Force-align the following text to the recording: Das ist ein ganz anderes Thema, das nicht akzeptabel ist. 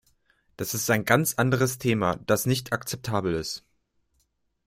Das 0.57 0.73
ist 0.73 0.89
ein 0.89 1.05
ganz 1.05 1.35
anderes 1.35 1.77
Thema, 1.77 2.15
das 2.25 2.47
nicht 2.47 2.73
akzeptabel 2.73 3.35
ist. 3.35 3.63